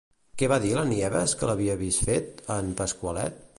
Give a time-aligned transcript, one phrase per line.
[0.41, 3.41] Què va dir la Nieves que l'havia vist fet, a en Pasqualet?